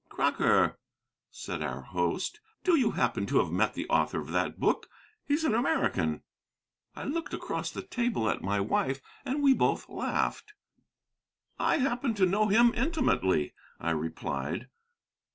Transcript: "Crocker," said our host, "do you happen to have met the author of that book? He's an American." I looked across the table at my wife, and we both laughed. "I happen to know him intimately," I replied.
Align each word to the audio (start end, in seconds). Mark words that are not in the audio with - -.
"Crocker," 0.09 0.79
said 1.29 1.61
our 1.61 1.81
host, 1.83 2.39
"do 2.63 2.75
you 2.75 2.89
happen 2.97 3.27
to 3.27 3.37
have 3.37 3.51
met 3.51 3.75
the 3.75 3.87
author 3.87 4.19
of 4.19 4.29
that 4.31 4.59
book? 4.59 4.89
He's 5.27 5.43
an 5.43 5.53
American." 5.53 6.23
I 6.95 7.03
looked 7.03 7.35
across 7.35 7.69
the 7.69 7.83
table 7.83 8.27
at 8.27 8.41
my 8.41 8.59
wife, 8.61 8.99
and 9.25 9.43
we 9.43 9.53
both 9.53 9.87
laughed. 9.87 10.53
"I 11.59 11.77
happen 11.77 12.15
to 12.15 12.25
know 12.25 12.47
him 12.47 12.73
intimately," 12.73 13.53
I 13.79 13.91
replied. 13.91 14.69